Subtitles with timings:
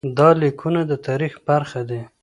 [0.17, 2.01] دا لیکونه د تاریخ برخه دي.